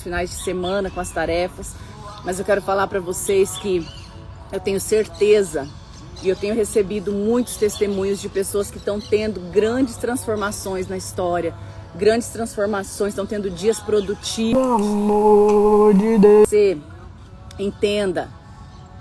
[0.00, 1.74] os finais de semana com as tarefas,
[2.24, 3.86] mas eu quero falar para vocês que
[4.50, 5.68] eu tenho certeza
[6.22, 11.54] e eu tenho recebido muitos testemunhos de pessoas que estão tendo grandes transformações na história,
[11.94, 14.62] grandes transformações, estão tendo dias produtivos.
[14.62, 16.48] Amor de Deus.
[16.48, 16.78] Você
[17.58, 18.28] entenda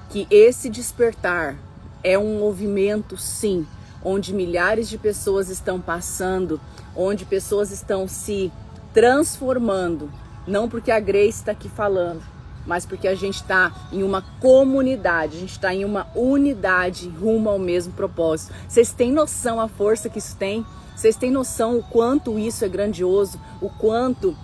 [0.09, 1.57] que esse despertar
[2.03, 3.65] é um movimento, sim,
[4.03, 6.59] onde milhares de pessoas estão passando,
[6.95, 8.51] onde pessoas estão se
[8.93, 10.09] transformando,
[10.49, 12.21] não porque a Grace está aqui falando,
[12.65, 17.49] mas porque a gente está em uma comunidade, a gente está em uma unidade rumo
[17.49, 18.53] ao mesmo propósito.
[18.67, 20.65] Vocês têm noção a força que isso tem?
[20.95, 24.35] Vocês têm noção o quanto isso é grandioso, o quanto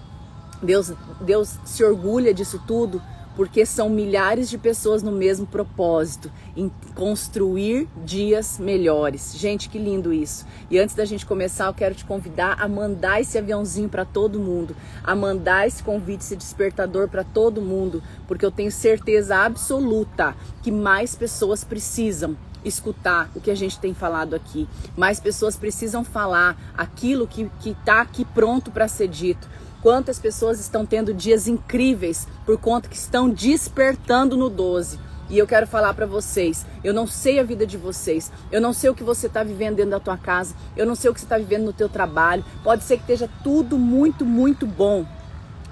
[0.62, 3.02] Deus, Deus se orgulha disso tudo?
[3.36, 9.36] Porque são milhares de pessoas no mesmo propósito, em construir dias melhores.
[9.38, 10.46] Gente, que lindo isso.
[10.70, 14.40] E antes da gente começar, eu quero te convidar a mandar esse aviãozinho para todo
[14.40, 20.36] mundo, a mandar esse convite, esse despertador para todo mundo, porque eu tenho certeza absoluta
[20.64, 24.68] que mais pessoas precisam escutar o que a gente tem falado aqui.
[24.98, 29.48] Mais pessoas precisam falar aquilo que está aqui pronto para ser dito.
[29.86, 34.98] Quantas pessoas estão tendo dias incríveis por conta que estão despertando no 12.
[35.30, 38.74] E eu quero falar para vocês, eu não sei a vida de vocês, eu não
[38.74, 41.20] sei o que você está vivendo dentro da tua casa, eu não sei o que
[41.20, 42.44] você está vivendo no teu trabalho.
[42.64, 45.06] Pode ser que esteja tudo muito, muito bom.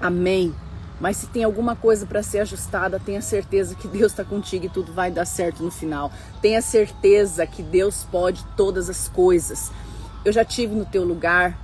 [0.00, 0.54] Amém.
[1.00, 4.68] Mas se tem alguma coisa para ser ajustada, tenha certeza que Deus está contigo e
[4.68, 6.12] tudo vai dar certo no final.
[6.40, 9.72] Tenha certeza que Deus pode todas as coisas.
[10.24, 11.63] Eu já tive no teu lugar,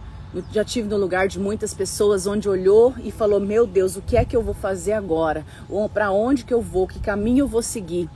[0.53, 4.17] já tive no lugar de muitas pessoas onde olhou e falou: Meu Deus, o que
[4.17, 5.45] é que eu vou fazer agora?
[5.93, 6.87] Para onde que eu vou?
[6.87, 8.09] Que caminho eu vou seguir?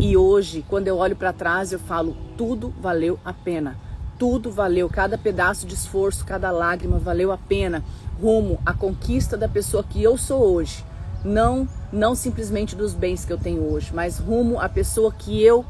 [0.00, 3.76] E hoje, quando eu olho para trás, eu falo: Tudo valeu a pena.
[4.18, 7.82] Tudo valeu, cada pedaço de esforço, cada lágrima valeu a pena,
[8.20, 10.84] rumo à conquista da pessoa que eu sou hoje.
[11.24, 15.64] Não, não simplesmente dos bens que eu tenho hoje, mas rumo à pessoa que eu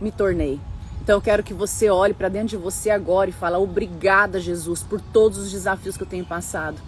[0.00, 0.58] me tornei.
[1.04, 4.82] Então eu quero que você olhe para dentro de você agora e fale: "Obrigada, Jesus,
[4.82, 6.80] por todos os desafios que eu tenho passado.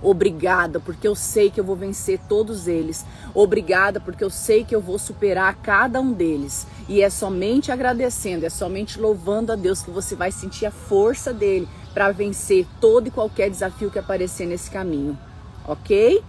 [0.00, 3.04] Obrigada, porque eu sei que eu vou vencer todos eles.
[3.34, 6.66] Obrigada, porque eu sei que eu vou superar cada um deles.
[6.88, 11.34] E é somente agradecendo, é somente louvando a Deus que você vai sentir a força
[11.34, 15.18] dele para vencer todo e qualquer desafio que aparecer nesse caminho.
[15.66, 16.22] OK?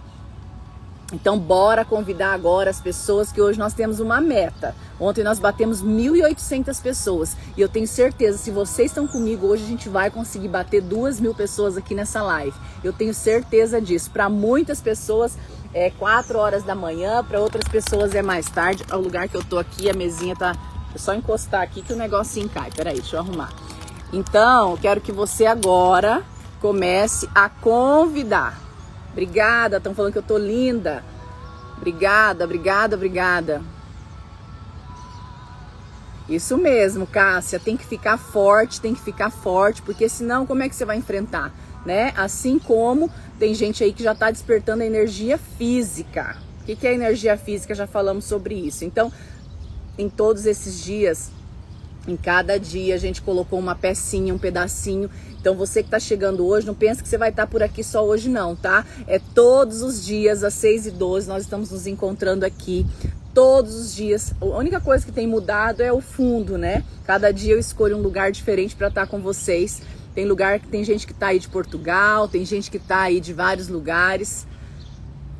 [1.12, 4.74] Então, bora convidar agora as pessoas que hoje nós temos uma meta.
[5.00, 9.66] Ontem nós batemos 1.800 pessoas e eu tenho certeza, se vocês estão comigo, hoje a
[9.66, 12.56] gente vai conseguir bater 2 mil pessoas aqui nessa live.
[12.84, 14.10] Eu tenho certeza disso.
[14.10, 15.36] Para muitas pessoas
[15.72, 18.84] é 4 horas da manhã, para outras pessoas é mais tarde.
[18.92, 20.54] O lugar que eu tô aqui, a mesinha tá.
[20.94, 22.70] É só encostar aqui que o negocinho cai.
[22.70, 23.52] Peraí, deixa eu arrumar.
[24.12, 26.22] Então, quero que você agora
[26.60, 28.70] comece a convidar
[29.12, 31.04] Obrigada, estão falando que eu tô linda.
[31.76, 33.62] Obrigada, obrigada, obrigada.
[36.30, 40.68] Isso mesmo, Cássia, tem que ficar forte, tem que ficar forte, porque senão como é
[40.68, 41.52] que você vai enfrentar,
[41.84, 42.12] né?
[42.16, 46.36] Assim como tem gente aí que já está despertando a energia física.
[46.62, 47.74] O que, que é energia física?
[47.74, 48.84] Já falamos sobre isso.
[48.84, 49.10] Então,
[49.98, 51.32] em todos esses dias,
[52.06, 55.10] em cada dia a gente colocou uma pecinha, um pedacinho.
[55.40, 57.82] Então você que está chegando hoje, não pensa que você vai estar tá por aqui
[57.82, 58.86] só hoje não, tá?
[59.06, 62.86] É todos os dias, às 6 e 12 nós estamos nos encontrando aqui.
[63.32, 64.34] Todos os dias.
[64.40, 66.84] A única coisa que tem mudado é o fundo, né?
[67.04, 69.82] Cada dia eu escolho um lugar diferente para estar tá com vocês.
[70.14, 73.20] Tem lugar que tem gente que está aí de Portugal, tem gente que está aí
[73.20, 74.46] de vários lugares.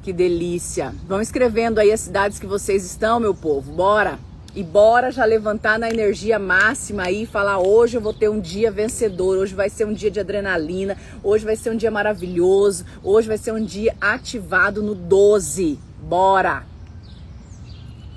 [0.03, 0.95] Que delícia.
[1.07, 3.73] Vão escrevendo aí as cidades que vocês estão, meu povo.
[3.73, 4.19] Bora!
[4.55, 8.41] E bora já levantar na energia máxima aí e falar: hoje eu vou ter um
[8.41, 12.85] dia vencedor, hoje vai ser um dia de adrenalina, hoje vai ser um dia maravilhoso,
[13.03, 15.79] hoje vai ser um dia ativado no 12.
[16.03, 16.70] Bora!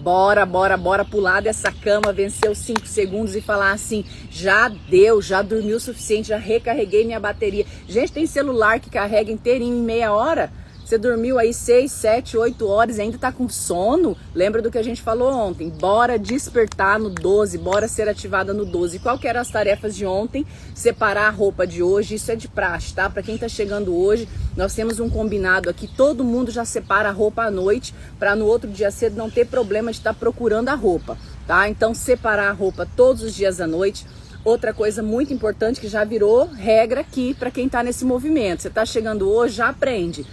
[0.03, 5.21] Bora, bora, bora pular dessa cama, vencer os 5 segundos e falar assim: já deu,
[5.21, 7.65] já dormiu o suficiente, já recarreguei minha bateria.
[7.87, 10.51] Gente, tem celular que carrega inteirinho em meia hora.
[10.83, 14.17] Você dormiu aí 6, 7, 8 horas e ainda tá com sono?
[14.35, 15.69] Lembra do que a gente falou ontem?
[15.69, 18.99] Bora despertar no 12, bora ser ativada no 12.
[18.99, 20.45] Qual que eram as tarefas de ontem?
[20.75, 23.09] Separar a roupa de hoje, isso é de praxe, tá?
[23.09, 24.27] Para quem tá chegando hoje,
[24.57, 28.45] nós temos um combinado aqui, todo mundo já separa a roupa à noite, para no
[28.45, 31.69] outro dia cedo não ter problema de estar tá procurando a roupa, tá?
[31.69, 34.05] Então separar a roupa todos os dias à noite.
[34.43, 38.61] Outra coisa muito importante que já virou regra aqui para quem está nesse movimento.
[38.61, 40.25] Você está chegando hoje, já aprende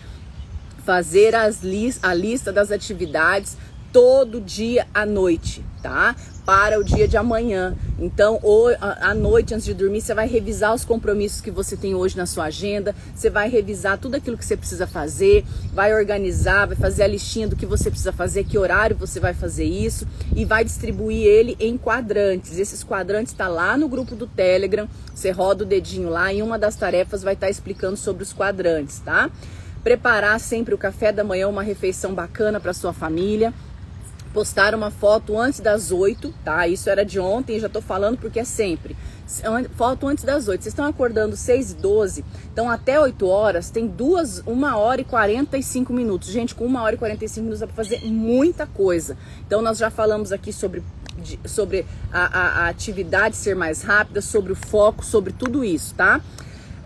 [0.80, 3.56] fazer as lis a lista das atividades
[3.92, 6.14] todo dia à noite, tá?
[6.44, 7.76] Para o dia de amanhã.
[7.98, 8.40] Então,
[8.80, 12.26] à noite, antes de dormir, você vai revisar os compromissos que você tem hoje na
[12.26, 17.02] sua agenda, você vai revisar tudo aquilo que você precisa fazer, vai organizar, vai fazer
[17.02, 20.64] a listinha do que você precisa fazer, que horário você vai fazer isso e vai
[20.64, 22.58] distribuir ele em quadrantes.
[22.58, 26.58] Esses quadrantes está lá no grupo do Telegram, você roda o dedinho lá e uma
[26.58, 29.30] das tarefas vai estar tá explicando sobre os quadrantes, tá?
[29.82, 33.52] Preparar sempre o café da manhã, uma refeição bacana para sua família
[34.32, 36.66] postar uma foto antes das 8, tá?
[36.66, 38.96] Isso era de ontem, já tô falando porque é sempre.
[39.76, 40.62] Foto antes das 8.
[40.62, 45.04] Vocês estão acordando 6 e 12, então até 8 horas tem duas, 1 hora e
[45.04, 46.28] 45 minutos.
[46.28, 49.16] Gente, com 1 hora e 45 minutos dá pra fazer muita coisa.
[49.46, 50.82] Então nós já falamos aqui sobre
[51.44, 56.20] sobre a, a, a atividade ser mais rápida, sobre o foco, sobre tudo isso, tá?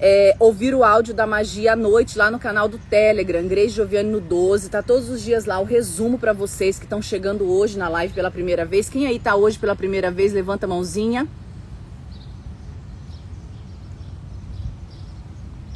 [0.00, 4.10] É, ouvir o áudio da magia à noite lá no canal do Telegram, Grace Joviane
[4.10, 4.68] no 12.
[4.68, 8.12] Tá todos os dias lá o resumo para vocês que estão chegando hoje na live
[8.12, 8.88] pela primeira vez.
[8.88, 11.28] Quem aí tá hoje pela primeira vez, levanta a mãozinha.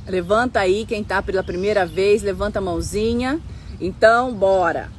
[0.06, 3.40] Levanta aí quem tá pela primeira vez, levanta a mãozinha.
[3.80, 4.90] Então, bora.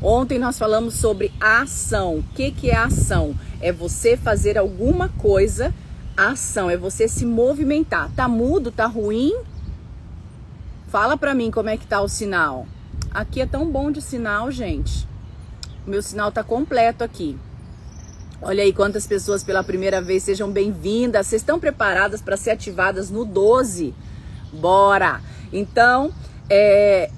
[0.00, 2.18] Ontem nós falamos sobre ação.
[2.18, 3.34] O que, que é ação?
[3.60, 5.72] É você fazer alguma coisa
[6.16, 8.10] ação, é você se movimentar.
[8.14, 9.34] Tá mudo, tá ruim?
[10.88, 12.66] Fala pra mim como é que tá o sinal.
[13.10, 15.08] Aqui é tão bom de sinal, gente.
[15.86, 17.38] Meu sinal tá completo aqui.
[18.40, 21.26] Olha aí quantas pessoas pela primeira vez sejam bem-vindas.
[21.26, 23.94] Vocês estão preparadas para ser ativadas no 12?
[24.52, 25.20] Bora!
[25.52, 26.12] Então,
[26.50, 27.10] é,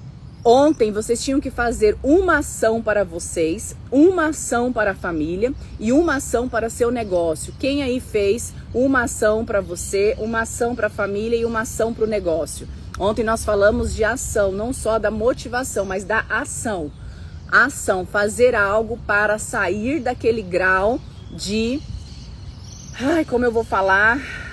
[0.47, 5.91] Ontem vocês tinham que fazer uma ação para vocês, uma ação para a família e
[5.91, 7.51] uma ação para seu negócio.
[7.59, 11.95] Quem aí fez uma ação para você, uma ação para a família e uma ação
[11.95, 12.67] para o negócio?
[12.99, 16.91] Ontem nós falamos de ação, não só da motivação, mas da ação.
[17.51, 20.99] ação, fazer algo para sair daquele grau
[21.31, 21.81] de.
[23.01, 24.44] Ai, como eu vou falar?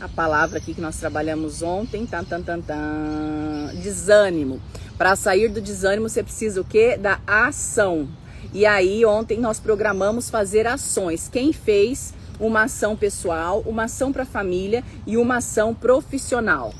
[0.00, 4.60] A palavra aqui que nós trabalhamos ontem, tan, tan, tan, tan, desânimo.
[4.96, 6.96] Para sair do desânimo, você precisa o quê?
[6.96, 8.08] Da ação.
[8.52, 11.28] E aí, ontem nós programamos fazer ações.
[11.28, 16.72] Quem fez uma ação pessoal, uma ação para a família e uma ação profissional?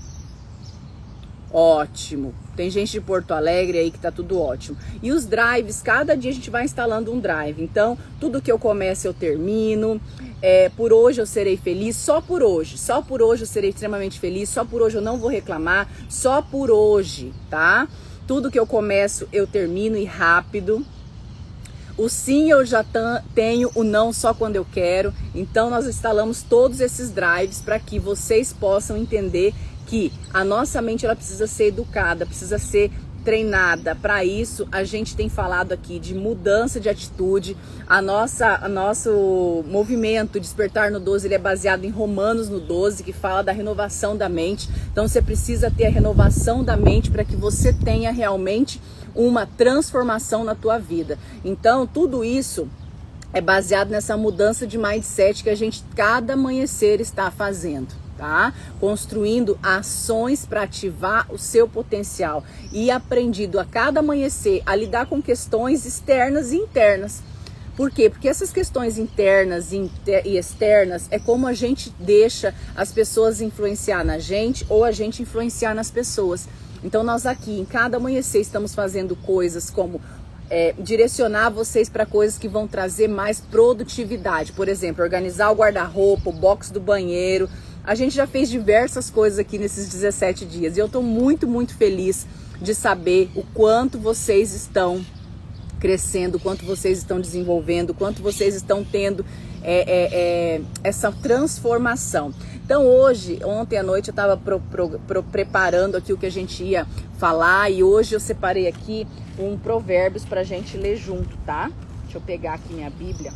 [1.51, 2.35] Ótimo.
[2.55, 4.77] Tem gente de Porto Alegre aí que tá tudo ótimo.
[5.03, 7.63] E os drives, cada dia a gente vai instalando um drive.
[7.63, 10.01] Então, tudo que eu começo eu termino.
[10.41, 12.79] É, por hoje eu serei feliz, só por hoje.
[12.79, 16.41] Só por hoje eu serei extremamente feliz, só por hoje eu não vou reclamar, só
[16.41, 17.89] por hoje, tá?
[18.27, 20.85] Tudo que eu começo eu termino e rápido.
[21.97, 22.85] O sim eu já
[23.35, 25.13] tenho, o não só quando eu quero.
[25.35, 29.53] Então nós instalamos todos esses drives para que vocês possam entender
[29.89, 32.93] que a nossa mente ela precisa ser educada, precisa ser
[33.29, 33.95] treinada.
[33.95, 37.55] Para isso, a gente tem falado aqui de mudança de atitude.
[37.87, 43.05] A nossa, a nosso movimento Despertar no 12 ele é baseado em Romanos no 12,
[43.05, 44.71] que fala da renovação da mente.
[44.91, 48.81] Então, você precisa ter a renovação da mente para que você tenha realmente
[49.15, 51.19] uma transformação na tua vida.
[51.45, 52.67] Então, tudo isso
[53.31, 58.53] é baseado nessa mudança de mindset que a gente cada amanhecer está fazendo tá?
[58.81, 65.23] Construindo ações para ativar o seu potencial e aprendido a cada amanhecer a lidar com
[65.23, 67.23] questões externas e internas.
[67.77, 68.11] Por quê?
[68.11, 69.89] Porque essas questões internas e
[70.37, 75.75] externas é como a gente deixa as pessoas influenciar na gente ou a gente influenciar
[75.75, 76.49] nas pessoas.
[76.83, 80.01] Então nós aqui em cada amanhecer estamos fazendo coisas como
[80.51, 84.53] é, direcionar vocês para coisas que vão trazer mais produtividade.
[84.53, 87.49] Por exemplo, organizar o guarda-roupa, o box do banheiro,
[87.89, 91.75] a gente já fez diversas coisas aqui nesses 17 dias e eu estou muito, muito
[91.75, 92.27] feliz
[92.61, 95.03] de saber o quanto vocês estão
[95.81, 99.25] crescendo, quanto vocês estão desenvolvendo, quanto vocês estão tendo
[99.63, 102.35] é, é, é, essa transformação.
[102.63, 104.39] Então hoje, ontem à noite eu estava
[105.33, 109.07] preparando aqui o que a gente ia falar e hoje eu separei aqui
[109.39, 111.71] um provérbios para a gente ler junto, tá?
[112.03, 113.33] Deixa eu pegar aqui minha Bíblia.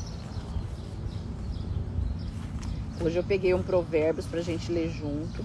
[3.04, 5.44] Hoje eu peguei um Provérbios pra gente ler junto.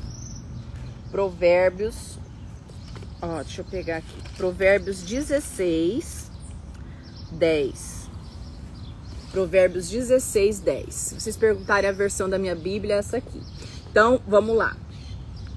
[1.10, 2.20] Provérbios.
[3.20, 4.16] Ó, deixa eu pegar aqui.
[4.36, 6.30] Provérbios 16,
[7.32, 8.10] 10.
[9.32, 10.94] Provérbios 16, 10.
[10.94, 13.42] Se vocês perguntarem a versão da minha Bíblia, é essa aqui.
[13.90, 14.78] Então, vamos lá.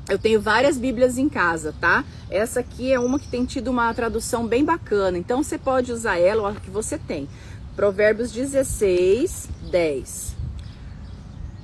[0.08, 2.02] Eu tenho várias Bíblias em casa, tá?
[2.30, 5.18] Essa aqui é uma que tem tido uma tradução bem bacana.
[5.18, 7.28] Então, você pode usar ela, a que você tem.
[7.76, 10.39] Provérbios 16, 10.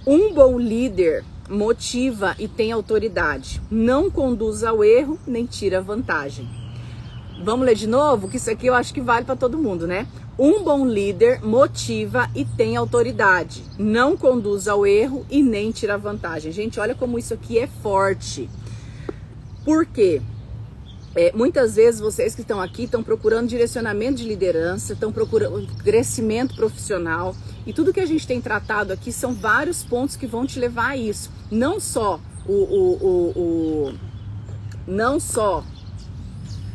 [0.09, 6.49] Um bom líder motiva e tem autoridade, não conduz ao erro nem tira vantagem.
[7.43, 8.29] Vamos ler de novo?
[8.29, 10.07] Que isso aqui eu acho que vale para todo mundo, né?
[10.39, 16.53] Um bom líder motiva e tem autoridade, não conduz ao erro e nem tira vantagem.
[16.53, 18.49] Gente, olha como isso aqui é forte.
[19.65, 20.23] Por quê?
[21.17, 26.55] É, muitas vezes vocês que estão aqui estão procurando direcionamento de liderança, estão procurando crescimento
[26.55, 27.35] profissional
[27.67, 30.91] e tudo que a gente tem tratado aqui são vários pontos que vão te levar
[30.91, 31.31] a isso.
[31.51, 33.95] Não só o, o, o, o
[34.87, 35.65] não só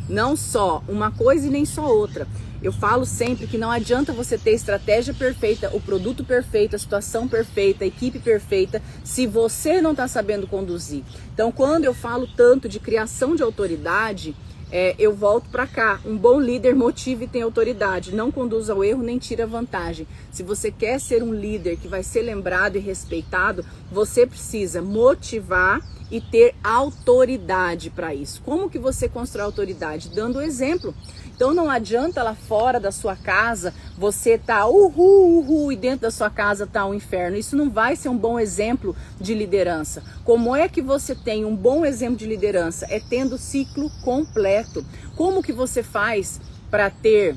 [0.10, 2.28] não só uma coisa e nem só outra.
[2.62, 7.28] Eu falo sempre que não adianta você ter estratégia perfeita, o produto perfeito, a situação
[7.28, 11.04] perfeita, a equipe perfeita, se você não está sabendo conduzir.
[11.34, 14.36] Então, quando eu falo tanto de criação de autoridade,
[14.72, 16.00] é, eu volto para cá.
[16.06, 20.08] Um bom líder motiva e tem autoridade, não conduz ao erro nem tira vantagem.
[20.32, 25.82] Se você quer ser um líder que vai ser lembrado e respeitado, você precisa motivar
[26.12, 28.42] e ter autoridade para isso.
[28.44, 30.10] Como que você constrói autoridade?
[30.10, 30.94] Dando exemplo.
[31.42, 36.12] Então não adianta lá fora da sua casa você tá uhul, uhul e dentro da
[36.12, 37.36] sua casa tá um inferno.
[37.36, 40.04] Isso não vai ser um bom exemplo de liderança.
[40.24, 42.86] Como é que você tem um bom exemplo de liderança?
[42.92, 44.86] É tendo ciclo completo.
[45.16, 47.36] Como que você faz para ter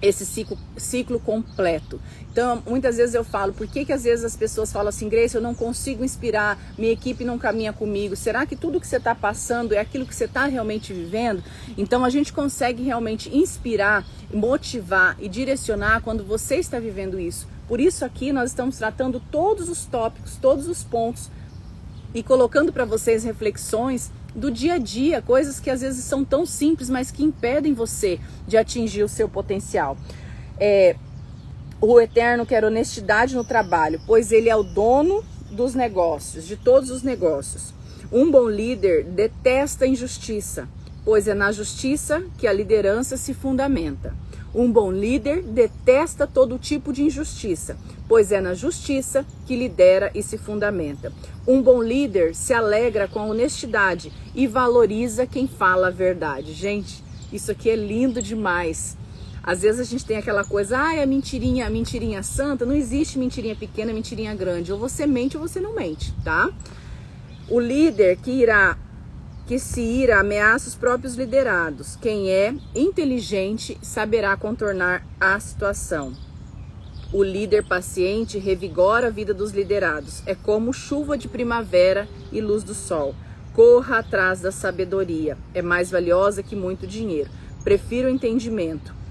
[0.00, 2.00] esse ciclo, ciclo completo.
[2.32, 5.34] Então, muitas vezes eu falo, por que, que às vezes as pessoas falam assim, Grace,
[5.34, 8.16] eu não consigo inspirar, minha equipe não caminha comigo.
[8.16, 11.44] Será que tudo que você está passando é aquilo que você está realmente vivendo?
[11.76, 17.46] Então, a gente consegue realmente inspirar, motivar e direcionar quando você está vivendo isso.
[17.68, 21.28] Por isso, aqui nós estamos tratando todos os tópicos, todos os pontos
[22.14, 26.46] e colocando para vocês reflexões do dia a dia, coisas que às vezes são tão
[26.46, 29.98] simples, mas que impedem você de atingir o seu potencial.
[30.58, 30.96] É,
[31.90, 36.90] o Eterno quer honestidade no trabalho, pois ele é o dono dos negócios, de todos
[36.90, 37.74] os negócios.
[38.12, 40.68] Um bom líder detesta a injustiça,
[41.04, 44.14] pois é na justiça que a liderança se fundamenta.
[44.54, 50.22] Um bom líder detesta todo tipo de injustiça, pois é na justiça que lidera e
[50.22, 51.12] se fundamenta.
[51.48, 56.52] Um bom líder se alegra com a honestidade e valoriza quem fala a verdade.
[56.52, 58.96] Gente, isso aqui é lindo demais.
[59.42, 62.64] Às vezes a gente tem aquela coisa, ah, é mentirinha, mentirinha santa.
[62.64, 64.72] Não existe mentirinha pequena, mentirinha grande.
[64.72, 66.48] Ou você mente ou você não mente, tá?
[67.48, 68.78] O líder que irá
[69.44, 71.96] que se ira ameaça os próprios liderados.
[71.96, 76.12] Quem é inteligente saberá contornar a situação.
[77.12, 80.22] O líder paciente revigora a vida dos liderados.
[80.26, 83.14] É como chuva de primavera e luz do sol.
[83.52, 85.36] Corra atrás da sabedoria.
[85.52, 87.28] É mais valiosa que muito dinheiro.
[87.62, 89.01] Prefiro o entendimento.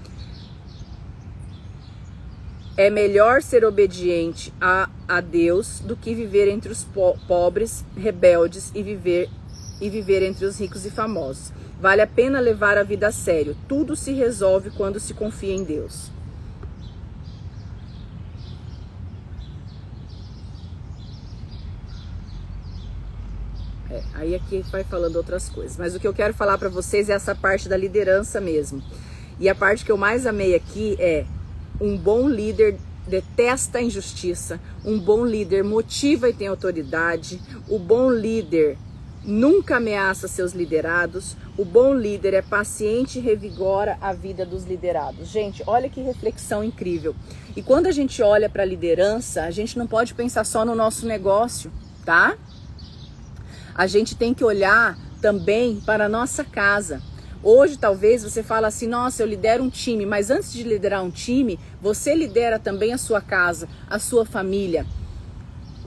[2.76, 8.72] É melhor ser obediente a, a Deus do que viver entre os po pobres, rebeldes
[8.74, 9.28] e viver
[9.78, 11.52] e viver entre os ricos e famosos.
[11.80, 13.56] Vale a pena levar a vida a sério.
[13.68, 16.10] Tudo se resolve quando se confia em Deus.
[23.90, 25.76] É, aí aqui vai falando outras coisas.
[25.76, 28.82] Mas o que eu quero falar para vocês é essa parte da liderança mesmo.
[29.38, 31.26] E a parte que eu mais amei aqui é
[31.82, 38.08] um bom líder detesta a injustiça, um bom líder motiva e tem autoridade, o bom
[38.08, 38.78] líder
[39.24, 41.36] nunca ameaça seus liderados.
[41.56, 45.28] O bom líder é paciente e revigora a vida dos liderados.
[45.28, 47.14] Gente, olha que reflexão incrível.
[47.54, 50.74] E quando a gente olha para a liderança, a gente não pode pensar só no
[50.74, 51.70] nosso negócio,
[52.04, 52.36] tá?
[53.74, 57.02] A gente tem que olhar também para a nossa casa.
[57.42, 61.10] Hoje, talvez você fala assim: nossa, eu lidero um time, mas antes de liderar um
[61.10, 64.86] time, você lidera também a sua casa, a sua família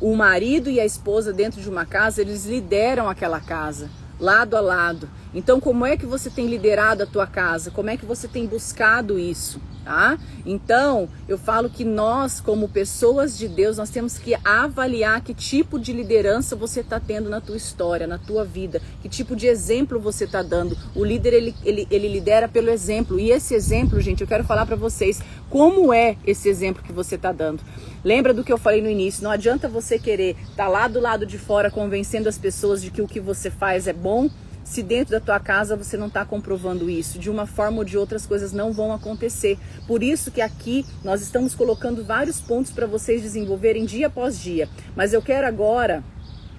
[0.01, 4.61] o marido e a esposa dentro de uma casa, eles lideram aquela casa, lado a
[4.61, 5.09] lado.
[5.33, 7.71] Então, como é que você tem liderado a tua casa?
[7.71, 9.59] Como é que você tem buscado isso?
[9.85, 10.17] Tá?
[10.43, 15.77] Então, eu falo que nós, como pessoas de Deus, nós temos que avaliar que tipo
[15.77, 19.99] de liderança você está tendo na tua história, na tua vida, que tipo de exemplo
[19.99, 20.75] você está dando.
[20.95, 23.19] O líder, ele, ele, ele lidera pelo exemplo.
[23.19, 27.13] E esse exemplo, gente, eu quero falar para vocês como é esse exemplo que você
[27.13, 27.61] está dando.
[28.03, 29.23] Lembra do que eu falei no início?
[29.23, 32.89] Não adianta você querer estar tá lá do lado de fora convencendo as pessoas de
[32.89, 34.31] que o que você faz é bom
[34.65, 37.17] se dentro da tua casa você não está comprovando isso.
[37.19, 39.57] De uma forma ou de outra as coisas não vão acontecer.
[39.87, 44.67] Por isso que aqui nós estamos colocando vários pontos para vocês desenvolverem dia após dia.
[44.95, 46.03] Mas eu quero agora,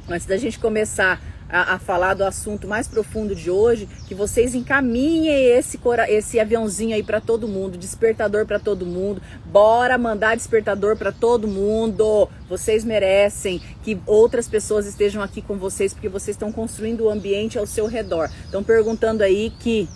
[0.09, 4.55] antes da gente começar a, a, falar do assunto mais profundo de hoje, que vocês
[4.55, 9.23] encaminhem esse, esse aviãozinho aí para todo mundo, despertador para todo mundo.
[9.45, 12.29] Bora mandar despertador para todo mundo.
[12.49, 17.59] Vocês merecem que outras pessoas estejam aqui com vocês, porque vocês estão construindo o ambiente
[17.59, 18.29] ao seu redor.
[18.45, 19.89] Estão perguntando aí que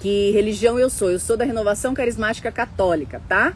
[0.00, 1.10] Que religião eu sou?
[1.10, 3.54] Eu sou da Renovação Carismática Católica, tá?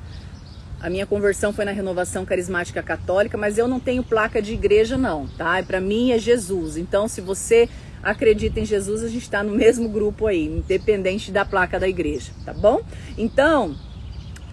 [0.81, 4.97] A minha conversão foi na Renovação Carismática Católica, mas eu não tenho placa de igreja
[4.97, 5.63] não, tá?
[5.63, 6.77] Para mim é Jesus.
[6.77, 7.69] Então, se você
[8.03, 12.31] acredita em Jesus, a gente está no mesmo grupo aí, independente da placa da igreja,
[12.45, 12.83] tá bom?
[13.17, 13.75] Então,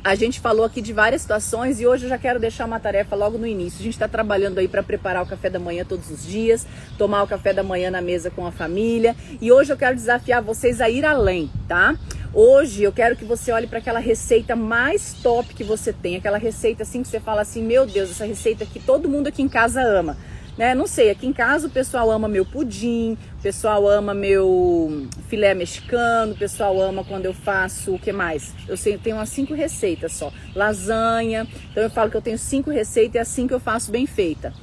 [0.04, 3.16] a gente falou aqui de várias situações e hoje eu já quero deixar uma tarefa
[3.16, 3.80] logo no início.
[3.80, 7.24] A gente está trabalhando aí para preparar o café da manhã todos os dias, tomar
[7.24, 9.16] o café da manhã na mesa com a família.
[9.40, 11.96] E hoje eu quero desafiar vocês a ir além, tá?
[12.34, 16.38] Hoje eu quero que você olhe para aquela receita mais top que você tem, aquela
[16.38, 19.50] receita assim que você fala assim: meu Deus, essa receita que todo mundo aqui em
[19.50, 20.18] casa ama
[20.58, 20.76] né?
[20.76, 25.54] Não sei, aqui em casa o pessoal ama meu pudim, o pessoal ama meu filé
[25.54, 28.54] mexicano, o pessoal ama quando eu faço o que mais?
[28.68, 30.32] Eu tenho umas cinco receitas só.
[30.56, 31.48] Lasanha.
[31.72, 34.06] Então eu falo que eu tenho cinco receitas e é assim que eu faço bem
[34.06, 34.54] feita.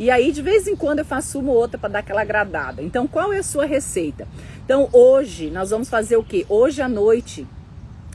[0.00, 2.82] E aí de vez em quando eu faço uma ou outra para dar aquela agradada.
[2.82, 4.26] Então qual é a sua receita?
[4.64, 6.46] Então hoje nós vamos fazer o que?
[6.48, 7.46] Hoje à noite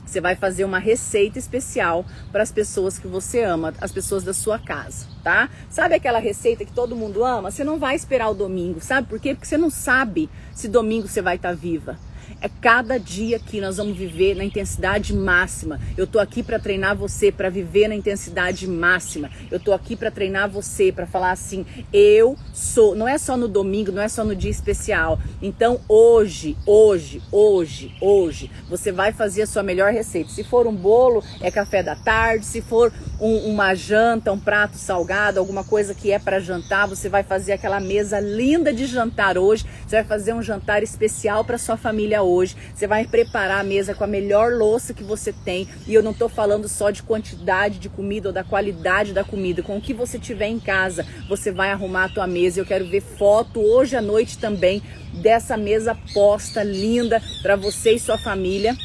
[0.04, 4.34] você vai fazer uma receita especial para as pessoas que você ama, as pessoas da
[4.34, 5.48] sua casa, tá?
[5.70, 7.52] Sabe aquela receita que todo mundo ama?
[7.52, 9.36] Você não vai esperar o domingo, sabe por quê?
[9.36, 12.00] Porque você não sabe se domingo você vai estar tá viva.
[12.42, 15.80] É cada dia que nós vamos viver na intensidade máxima.
[15.98, 19.32] Eu tô aqui para treinar você para viver na intensidade máxima.
[19.50, 22.96] Eu tô aqui para treinar você para falar assim: eu sou.
[22.96, 25.20] Não é só no domingo, não é só no dia especial.
[25.42, 30.30] Então hoje, hoje, hoje, hoje, você vai fazer a sua melhor receita.
[30.30, 32.46] Se for um bolo, é café da tarde.
[32.46, 37.10] Se for um, uma janta, um prato salgado, alguma coisa que é para jantar, você
[37.10, 39.66] vai fazer aquela mesa linda de jantar hoje.
[39.88, 42.56] Você vai fazer um jantar especial para sua família hoje hoje.
[42.74, 45.68] Você vai preparar a mesa com a melhor louça que você tem.
[45.88, 49.64] E eu não estou falando só de quantidade de comida ou da qualidade da comida.
[49.64, 52.60] Com o que você tiver em casa, você vai arrumar a tua mesa.
[52.60, 54.82] Eu quero ver foto hoje à noite também
[55.14, 58.76] dessa mesa posta linda para você e sua família.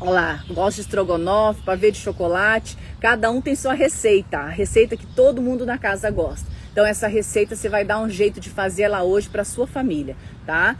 [0.00, 2.76] Olha lá, gosto de estrogonofe, pavê de chocolate.
[3.00, 6.46] Cada um tem sua receita, a receita que todo mundo na casa gosta.
[6.72, 10.16] Então essa receita você vai dar um jeito de fazer ela hoje para sua família,
[10.46, 10.76] tá?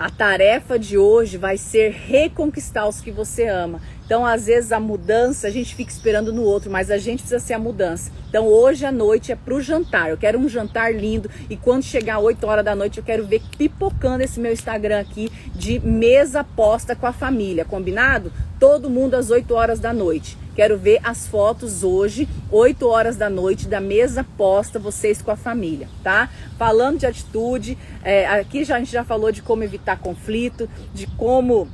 [0.00, 3.82] A tarefa de hoje vai ser reconquistar os que você ama.
[4.06, 7.38] Então, às vezes, a mudança a gente fica esperando no outro, mas a gente precisa
[7.38, 8.10] ser a mudança.
[8.26, 10.08] Então, hoje à noite é pro jantar.
[10.08, 13.42] Eu quero um jantar lindo e quando chegar 8 horas da noite, eu quero ver
[13.58, 17.66] pipocando esse meu Instagram aqui de mesa posta com a família.
[17.66, 18.32] Combinado?
[18.58, 20.38] Todo mundo às 8 horas da noite.
[20.60, 25.36] Quero ver as fotos hoje, 8 horas da noite, da mesa posta, vocês com a
[25.36, 26.28] família, tá?
[26.58, 31.06] Falando de atitude, é, aqui já, a gente já falou de como evitar conflito, de
[31.16, 31.66] como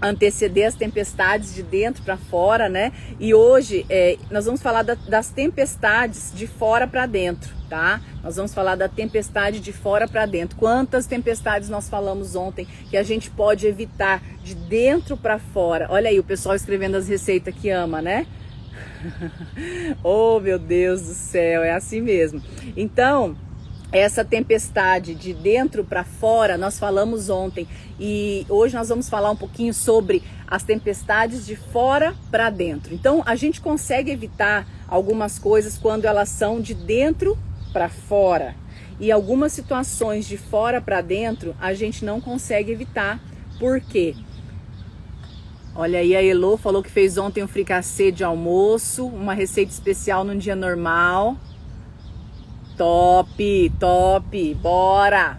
[0.00, 2.92] anteceder as tempestades de dentro para fora, né?
[3.18, 8.00] E hoje é, nós vamos falar da, das tempestades de fora para dentro, tá?
[8.22, 10.56] Nós vamos falar da tempestade de fora para dentro.
[10.56, 15.86] Quantas tempestades nós falamos ontem que a gente pode evitar de dentro para fora?
[15.90, 18.26] Olha aí o pessoal escrevendo as receitas que ama, né?
[20.02, 22.42] oh, meu Deus do céu, é assim mesmo.
[22.76, 23.36] Então,
[23.94, 27.66] essa tempestade de dentro para fora, nós falamos ontem
[27.98, 32.92] e hoje nós vamos falar um pouquinho sobre as tempestades de fora para dentro.
[32.92, 37.38] Então, a gente consegue evitar algumas coisas quando elas são de dentro
[37.72, 38.56] para fora.
[38.98, 43.20] E algumas situações de fora para dentro a gente não consegue evitar.
[43.60, 44.16] Por quê?
[45.72, 50.24] Olha aí, a Elo falou que fez ontem um fricassê de almoço, uma receita especial
[50.24, 51.36] num dia normal.
[52.76, 55.38] Top, top, bora!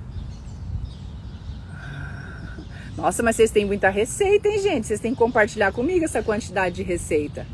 [2.95, 4.87] Nossa, mas vocês têm muita receita, hein, gente?
[4.87, 7.45] Vocês têm que compartilhar comigo essa quantidade de receita.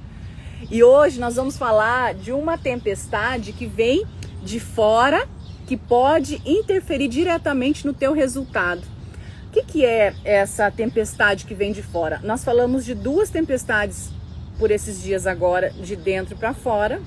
[0.70, 4.06] E hoje nós vamos falar de uma tempestade que vem
[4.44, 5.28] de fora,
[5.66, 8.84] que pode interferir diretamente no teu resultado.
[9.48, 12.20] O que, que é essa tempestade que vem de fora?
[12.24, 14.12] Nós falamos de duas tempestades
[14.60, 17.02] por esses dias agora, de dentro para fora,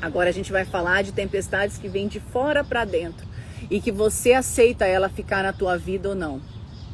[0.00, 3.26] Agora a gente vai falar de tempestades que vêm de fora para dentro
[3.70, 6.40] e que você aceita ela ficar na tua vida ou não,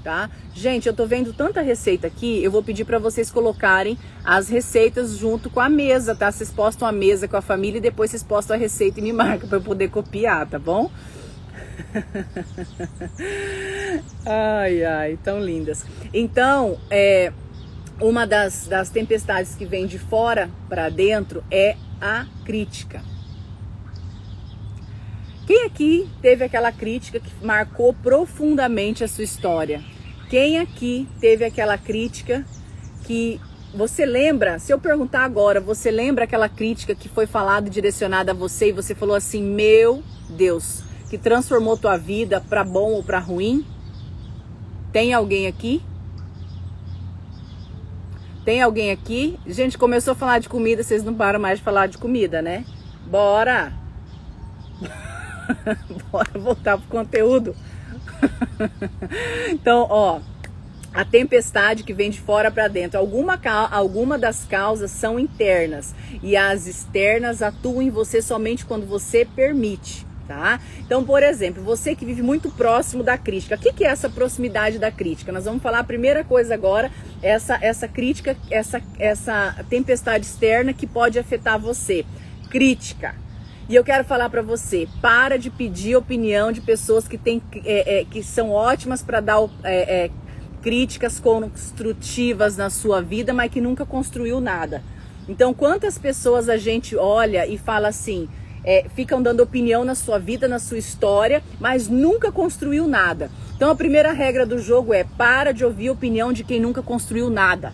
[0.03, 0.31] tá?
[0.55, 5.17] Gente, eu tô vendo tanta receita aqui, eu vou pedir para vocês colocarem as receitas
[5.17, 6.31] junto com a mesa, tá?
[6.31, 9.13] Vocês postam a mesa com a família e depois vocês postam a receita e me
[9.13, 10.91] marcam para eu poder copiar, tá bom?
[14.25, 15.85] ai, ai, tão lindas.
[16.13, 17.33] Então, é,
[18.01, 23.03] uma das, das tempestades que vem de fora para dentro é a crítica.
[25.47, 29.83] Quem aqui teve aquela crítica que marcou profundamente a sua história?
[30.29, 32.47] Quem aqui teve aquela crítica
[33.05, 33.41] que
[33.75, 34.59] você lembra?
[34.61, 38.69] Se eu perguntar agora, você lembra aquela crítica que foi falada e direcionada a você
[38.69, 43.67] e você falou assim: "Meu Deus, que transformou tua vida para bom ou para ruim?"
[44.93, 45.83] Tem alguém aqui?
[48.45, 49.39] Tem alguém aqui?
[49.47, 52.65] Gente, começou a falar de comida, vocês não param mais de falar de comida, né?
[53.07, 53.73] Bora!
[56.11, 57.55] Bora voltar pro conteúdo.
[59.51, 60.21] então, ó,
[60.93, 62.99] a tempestade que vem de fora para dentro.
[62.99, 63.39] Alguma,
[63.71, 70.07] alguma das causas são internas e as externas atuam em você somente quando você permite.
[70.31, 70.61] Tá?
[70.79, 74.09] Então, por exemplo, você que vive muito próximo da crítica, o que, que é essa
[74.09, 75.33] proximidade da crítica?
[75.33, 76.89] Nós vamos falar a primeira coisa agora,
[77.21, 82.07] essa, essa crítica, essa, essa tempestade externa que pode afetar você.
[82.49, 83.17] Crítica.
[83.69, 87.99] E eu quero falar para você, para de pedir opinião de pessoas que, tem, é,
[87.99, 90.11] é, que são ótimas para dar é, é,
[90.63, 94.81] críticas construtivas na sua vida, mas que nunca construiu nada.
[95.29, 98.29] Então, quantas pessoas a gente olha e fala assim,
[98.65, 103.31] é, ficam dando opinião na sua vida, na sua história, mas nunca construiu nada.
[103.57, 106.83] Então, a primeira regra do jogo é para de ouvir a opinião de quem nunca
[106.83, 107.73] construiu nada.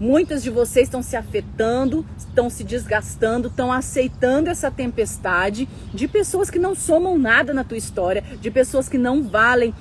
[0.00, 6.48] Muitas de vocês estão se afetando, estão se desgastando, estão aceitando essa tempestade de pessoas
[6.48, 9.74] que não somam nada na tua história, de pessoas que não valem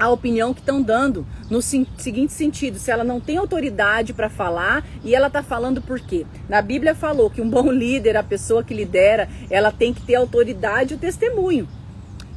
[0.00, 1.26] a opinião que estão dando.
[1.50, 6.00] No seguinte sentido, se ela não tem autoridade para falar e ela está falando por
[6.00, 6.24] quê?
[6.48, 10.14] Na Bíblia falou que um bom líder, a pessoa que lidera, ela tem que ter
[10.14, 11.68] autoridade e o testemunho.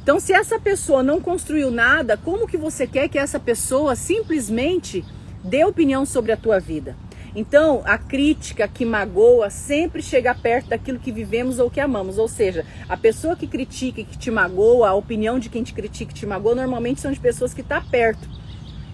[0.03, 5.05] Então, se essa pessoa não construiu nada, como que você quer que essa pessoa simplesmente
[5.41, 6.97] dê opinião sobre a tua vida?
[7.35, 12.17] Então, a crítica que magoa sempre chega perto daquilo que vivemos ou que amamos.
[12.17, 15.73] Ou seja, a pessoa que critica e que te magoa, a opinião de quem te
[15.73, 18.29] critica e te magoa, normalmente são de pessoas que estão tá perto.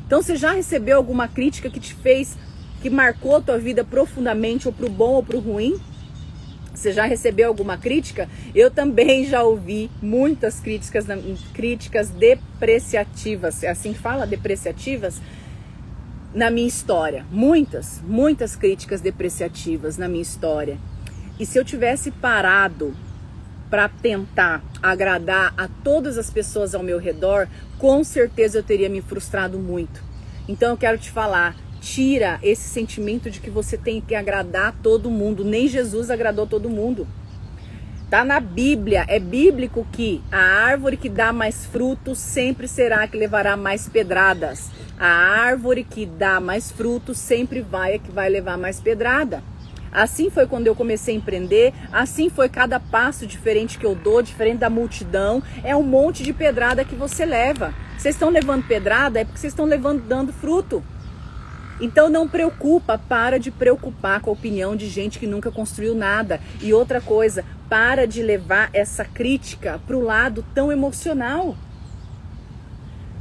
[0.05, 2.37] Então, você já recebeu alguma crítica que te fez,
[2.81, 5.79] que marcou a tua vida profundamente, ou pro bom ou pro ruim?
[6.73, 8.29] Você já recebeu alguma crítica?
[8.55, 11.05] Eu também já ouvi muitas críticas,
[11.53, 13.63] críticas depreciativas.
[13.63, 14.25] É assim que fala?
[14.25, 15.19] Depreciativas?
[16.33, 17.25] Na minha história.
[17.31, 20.77] Muitas, muitas críticas depreciativas na minha história.
[21.39, 22.93] E se eu tivesse parado
[23.69, 29.01] para tentar agradar a todas as pessoas ao meu redor, com certeza eu teria me
[29.01, 30.03] frustrado muito.
[30.47, 35.09] Então eu quero te falar, tira esse sentimento de que você tem que agradar todo
[35.09, 35.45] mundo.
[35.45, 37.07] Nem Jesus agradou todo mundo.
[38.09, 43.15] Tá na Bíblia, é bíblico que a árvore que dá mais frutos sempre será que
[43.15, 44.71] levará mais pedradas.
[44.99, 49.43] A árvore que dá mais frutos sempre vai a que vai levar mais pedrada.
[49.91, 54.23] Assim foi quando eu comecei a empreender, assim foi cada passo diferente que eu dou,
[54.23, 57.75] diferente da multidão, é um monte de pedrada que você leva.
[57.95, 60.83] Vocês estão levando pedrada é porque vocês estão levando dando fruto.
[61.79, 66.41] Então não preocupa, para de preocupar com a opinião de gente que nunca construiu nada.
[66.61, 71.55] E outra coisa, para de levar essa crítica para o lado tão emocional.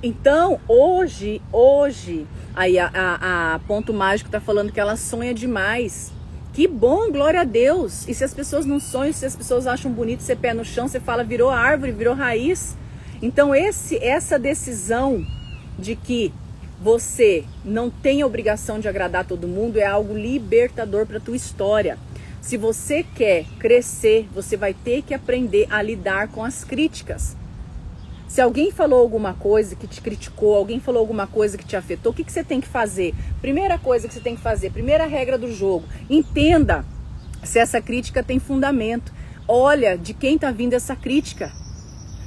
[0.02, 6.12] Então, hoje, hoje, aí a, a, a Ponto Mágico está falando que ela sonha demais.
[6.52, 8.08] Que bom, glória a Deus.
[8.08, 10.88] E se as pessoas não sonham, se as pessoas acham bonito ser pé no chão,
[10.88, 12.76] você fala, virou árvore, virou raiz.
[13.20, 15.26] Então, esse, essa decisão
[15.78, 16.32] de que
[16.80, 21.98] você não tem obrigação de agradar todo mundo é algo libertador para tua história.
[22.48, 27.36] Se você quer crescer, você vai ter que aprender a lidar com as críticas.
[28.26, 32.10] Se alguém falou alguma coisa que te criticou, alguém falou alguma coisa que te afetou,
[32.10, 33.14] o que, que você tem que fazer?
[33.42, 36.86] Primeira coisa que você tem que fazer, primeira regra do jogo, entenda
[37.44, 39.12] se essa crítica tem fundamento.
[39.46, 41.52] Olha de quem está vindo essa crítica.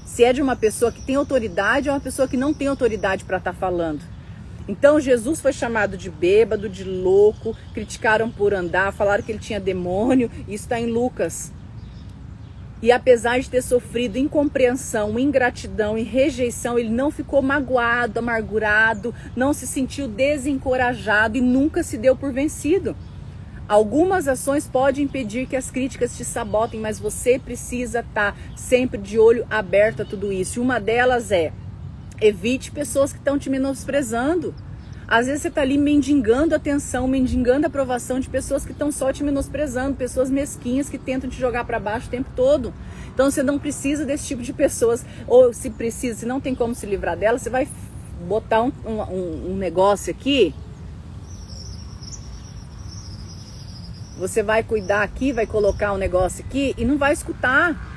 [0.06, 3.24] Se é de uma pessoa que tem autoridade ou uma pessoa que não tem autoridade
[3.24, 4.11] para estar tá falando.
[4.72, 9.60] Então Jesus foi chamado de bêbado, de louco, criticaram por andar, falaram que ele tinha
[9.60, 11.52] demônio, isso está em Lucas.
[12.82, 19.52] E apesar de ter sofrido incompreensão, ingratidão e rejeição, ele não ficou magoado, amargurado, não
[19.52, 22.96] se sentiu desencorajado e nunca se deu por vencido.
[23.68, 28.98] Algumas ações podem impedir que as críticas te sabotem, mas você precisa estar tá sempre
[28.98, 30.60] de olho aberto a tudo isso.
[30.60, 31.52] E uma delas é
[32.22, 34.54] Evite pessoas que estão te menosprezando.
[35.08, 39.26] Às vezes você está ali mendigando atenção, mendigando aprovação de pessoas que estão só te
[39.26, 42.74] menosprezando, pessoas mesquinhas que tentam te jogar para baixo o tempo todo.
[43.14, 46.74] Então você não precisa desse tipo de pessoas, ou se precisa, se não tem como
[46.74, 47.68] se livrar delas, você vai
[48.26, 50.56] botar um, um, um negócio aqui.
[54.18, 57.91] Você vai cuidar aqui, vai colocar um negócio aqui e não vai escutar.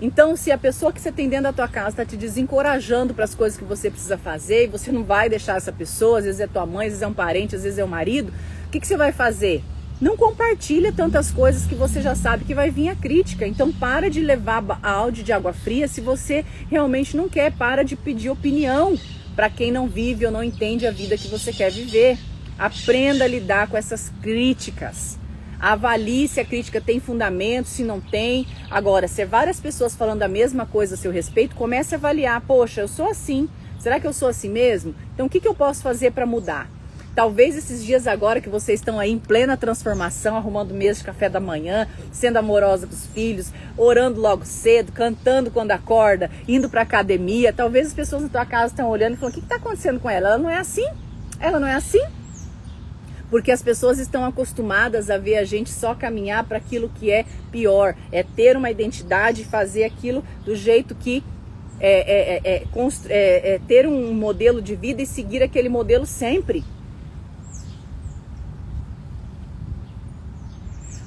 [0.00, 3.24] Então, se a pessoa que você tem dentro da tua casa está te desencorajando para
[3.24, 6.40] as coisas que você precisa fazer e você não vai deixar essa pessoa, às vezes
[6.40, 8.32] é tua mãe, às vezes é um parente, às vezes é o um marido,
[8.66, 9.62] o que, que você vai fazer?
[10.00, 13.46] Não compartilha tantas coisas que você já sabe que vai vir a crítica.
[13.46, 17.52] Então para de levar áudio de água fria se você realmente não quer.
[17.52, 18.98] Para de pedir opinião
[19.36, 22.16] para quem não vive ou não entende a vida que você quer viver.
[22.58, 25.19] Aprenda a lidar com essas críticas.
[25.60, 28.46] Avalie se a crítica tem fundamento, se não tem.
[28.70, 32.40] Agora, se é várias pessoas falando a mesma coisa a seu respeito, comece a avaliar.
[32.40, 33.48] Poxa, eu sou assim.
[33.78, 34.94] Será que eu sou assim mesmo?
[35.14, 36.68] Então, o que, que eu posso fazer para mudar?
[37.14, 41.28] Talvez esses dias agora que vocês estão aí em plena transformação, arrumando mesa de café
[41.28, 46.82] da manhã, sendo amorosa com os filhos, orando logo cedo, cantando quando acorda, indo para
[46.82, 49.98] academia, talvez as pessoas na tua casa estão olhando e falando: o que está acontecendo
[49.98, 50.28] com ela?
[50.28, 50.86] Ela não é assim?
[51.40, 52.02] Ela não é assim?
[53.30, 57.24] Porque as pessoas estão acostumadas a ver a gente só caminhar para aquilo que é
[57.50, 61.22] pior, é ter uma identidade fazer aquilo do jeito que
[61.82, 62.64] é, é,
[63.08, 66.62] é, é, ter um modelo de vida e seguir aquele modelo sempre.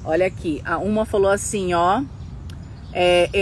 [0.04, 2.02] Olha aqui, a uma falou assim, ó.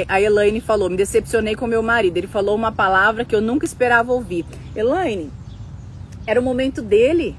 [0.08, 2.18] a Elaine falou: me decepcionei com meu marido.
[2.18, 4.44] Ele falou uma palavra que eu nunca esperava ouvir.
[4.76, 5.30] Elaine,
[6.26, 7.34] era o momento dele.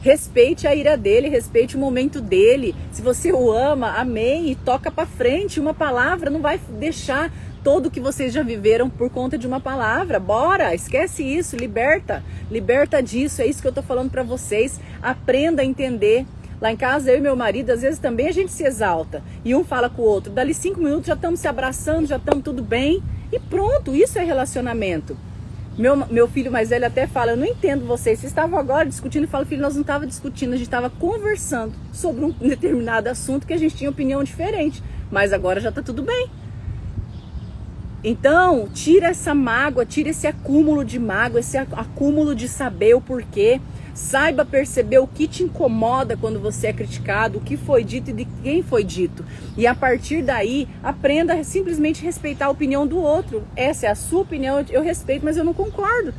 [0.00, 2.74] Respeite a ira dele, respeite o momento dele.
[2.92, 5.58] Se você o ama, amém e toca para frente.
[5.58, 7.32] Uma palavra não vai deixar
[7.64, 10.20] todo que vocês já viveram por conta de uma palavra.
[10.20, 12.22] Bora, esquece isso, liberta.
[12.48, 13.42] Liberta disso.
[13.42, 14.80] É isso que eu tô falando para vocês.
[15.02, 16.24] Aprenda a entender.
[16.60, 19.22] Lá em casa, eu e meu marido, às vezes também a gente se exalta.
[19.44, 20.32] E um fala com o outro.
[20.32, 23.02] Dali cinco minutos já estamos se abraçando, já estamos tudo bem.
[23.32, 25.16] E pronto, isso é relacionamento.
[25.78, 29.22] Meu, meu filho mais velho até fala, eu não entendo vocês, vocês estavam agora discutindo,
[29.22, 33.46] e fala, filho, nós não estávamos discutindo, a gente estava conversando sobre um determinado assunto
[33.46, 36.28] que a gente tinha opinião diferente, mas agora já está tudo bem.
[38.02, 43.60] Então, tira essa mágoa, tira esse acúmulo de mágoa, esse acúmulo de saber o porquê.
[43.98, 48.12] Saiba perceber o que te incomoda quando você é criticado, o que foi dito e
[48.12, 49.24] de quem foi dito.
[49.56, 53.44] E a partir daí, aprenda a simplesmente respeitar a opinião do outro.
[53.56, 56.14] Essa é a sua opinião, eu respeito, mas eu não concordo.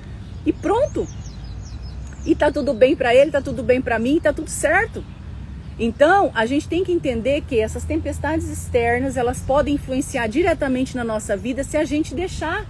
[0.46, 1.08] E pronto.
[2.26, 5.02] E tá tudo bem para ele, tá tudo bem para mim, tá tudo certo.
[5.80, 11.06] Então, a gente tem que entender que essas tempestades externas, elas podem influenciar diretamente na
[11.06, 12.68] nossa vida se a gente deixar.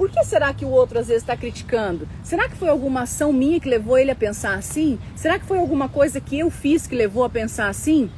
[0.00, 2.08] Por que será que o outro às vezes está criticando?
[2.24, 4.98] Será que foi alguma ação minha que levou ele a pensar assim?
[5.14, 8.10] Será que foi alguma coisa que eu fiz que levou a pensar assim?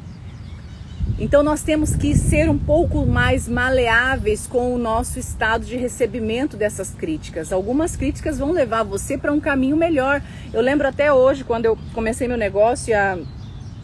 [1.19, 6.57] Então nós temos que ser um pouco mais maleáveis com o nosso estado de recebimento
[6.57, 7.53] dessas críticas.
[7.53, 10.23] Algumas críticas vão levar você para um caminho melhor.
[10.55, 13.19] Eu lembro até hoje, quando eu comecei meu negócio, e a,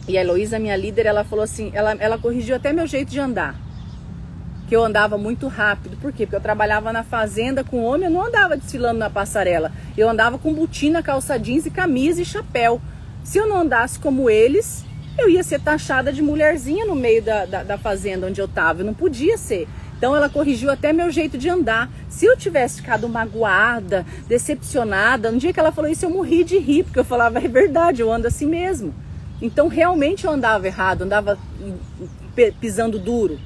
[0.07, 3.19] e a Heloísa, minha líder, ela falou assim, ela, ela corrigiu até meu jeito de
[3.19, 3.68] andar
[4.69, 5.97] que eu andava muito rápido.
[5.97, 6.27] Por quê?
[6.27, 9.71] Porque eu trabalhava na fazenda com homem, eu não andava desfilando na passarela.
[9.97, 12.79] Eu andava com botina, calça jeans e camisa e chapéu.
[13.23, 14.85] Se eu não andasse como eles,
[15.17, 18.81] eu ia ser taxada de mulherzinha no meio da, da, da fazenda onde eu estava.
[18.81, 19.67] Eu não podia ser.
[19.97, 21.89] Então ela corrigiu até meu jeito de andar.
[22.07, 26.59] Se eu tivesse ficado magoada, decepcionada, no dia que ela falou isso eu morri de
[26.59, 28.93] rir, porque eu falava, é verdade, eu ando assim mesmo.
[29.41, 31.39] Então realmente eu andava errado, andava
[32.61, 33.39] pisando duro.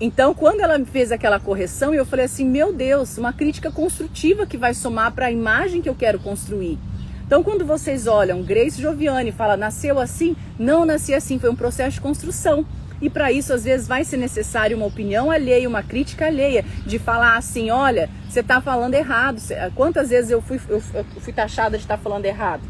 [0.00, 4.46] Então, quando ela me fez aquela correção, eu falei assim: meu Deus, uma crítica construtiva
[4.46, 6.78] que vai somar para a imagem que eu quero construir.
[7.26, 11.92] Então, quando vocês olham Grace Joviani fala, nasceu assim, não nasci assim, foi um processo
[11.96, 12.66] de construção.
[13.00, 16.98] E para isso, às vezes, vai ser necessário uma opinião alheia, uma crítica alheia, de
[16.98, 19.38] falar assim: olha, você está falando errado.
[19.74, 22.62] Quantas vezes eu fui, eu fui taxada de estar tá falando errado?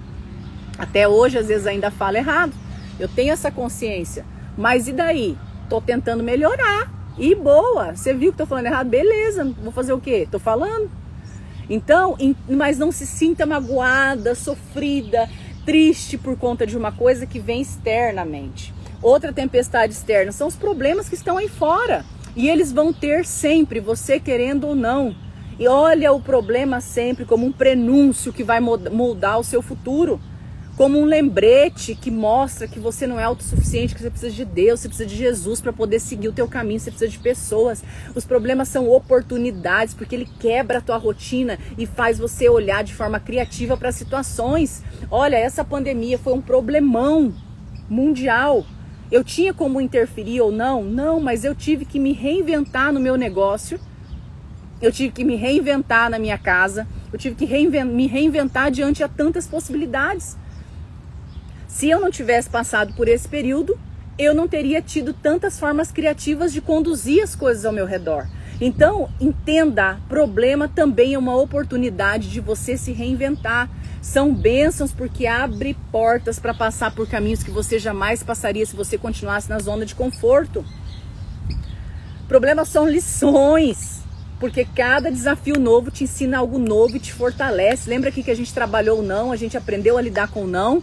[0.76, 2.52] Até hoje, às vezes, ainda falo errado.
[2.98, 4.24] Eu tenho essa consciência.
[4.58, 5.38] Mas e daí?
[5.62, 6.99] Estou tentando melhorar.
[7.20, 8.88] E boa, você viu que tô falando errado?
[8.88, 10.26] Beleza, vou fazer o quê?
[10.30, 10.90] Tô falando.
[11.68, 12.16] Então,
[12.48, 15.28] mas não se sinta magoada, sofrida,
[15.66, 18.72] triste por conta de uma coisa que vem externamente.
[19.02, 22.06] Outra tempestade externa são os problemas que estão aí fora.
[22.34, 25.14] E eles vão ter sempre, você querendo ou não.
[25.58, 30.18] E olha o problema sempre como um prenúncio que vai moldar o seu futuro
[30.80, 34.80] como um lembrete que mostra que você não é autossuficiente, que você precisa de Deus,
[34.80, 37.84] você precisa de Jesus para poder seguir o teu caminho, você precisa de pessoas.
[38.14, 42.94] Os problemas são oportunidades, porque ele quebra a tua rotina e faz você olhar de
[42.94, 44.82] forma criativa para situações.
[45.10, 47.30] Olha, essa pandemia foi um problemão
[47.86, 48.64] mundial.
[49.12, 50.82] Eu tinha como interferir ou não?
[50.82, 53.78] Não, mas eu tive que me reinventar no meu negócio.
[54.80, 56.88] Eu tive que me reinventar na minha casa.
[57.12, 60.39] Eu tive que me reinventar diante a tantas possibilidades.
[61.70, 63.78] Se eu não tivesse passado por esse período,
[64.18, 68.26] eu não teria tido tantas formas criativas de conduzir as coisas ao meu redor.
[68.60, 73.70] Então, entenda, problema também é uma oportunidade de você se reinventar.
[74.02, 78.98] São bênçãos porque abre portas para passar por caminhos que você jamais passaria se você
[78.98, 80.62] continuasse na zona de conforto.
[82.28, 84.00] Problemas são lições,
[84.38, 87.88] porque cada desafio novo te ensina algo novo e te fortalece.
[87.88, 90.46] Lembra aqui que a gente trabalhou o não, a gente aprendeu a lidar com o
[90.46, 90.82] não.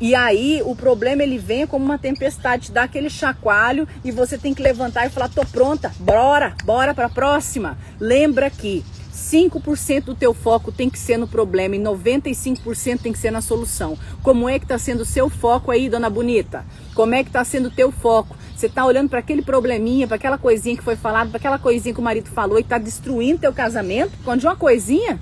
[0.00, 4.54] E aí o problema ele vem como uma tempestade, dá aquele chacoalho e você tem
[4.54, 7.76] que levantar e falar: "Tô pronta, bora, bora para a próxima".
[8.00, 8.82] Lembra que
[9.12, 13.42] 5% do teu foco tem que ser no problema e 95% tem que ser na
[13.42, 13.98] solução.
[14.22, 16.64] Como é que está sendo o seu foco aí, dona bonita?
[16.94, 18.34] Como é que está sendo o teu foco?
[18.56, 21.94] Você está olhando para aquele probleminha, para aquela coisinha que foi falada, para aquela coisinha
[21.94, 24.12] que o marido falou e está destruindo teu casamento?
[24.24, 25.18] Quando de uma coisinha?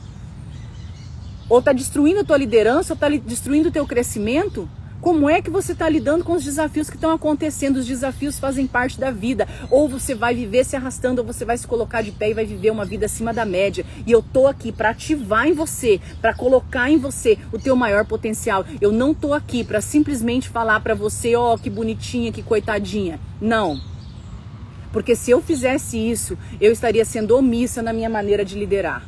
[1.49, 4.69] Ou está destruindo a tua liderança, ou está destruindo o teu crescimento?
[5.01, 7.77] Como é que você está lidando com os desafios que estão acontecendo?
[7.77, 9.47] Os desafios fazem parte da vida.
[9.71, 12.45] Ou você vai viver se arrastando, ou você vai se colocar de pé e vai
[12.45, 13.87] viver uma vida acima da média.
[14.05, 18.05] E eu tô aqui para ativar em você, para colocar em você o teu maior
[18.05, 18.67] potencial.
[18.81, 23.21] Eu não tô aqui para simplesmente falar para você, ó, oh, que bonitinha, que coitadinha.
[23.41, 23.81] Não.
[24.93, 29.07] Porque se eu fizesse isso, eu estaria sendo omissa na minha maneira de liderar.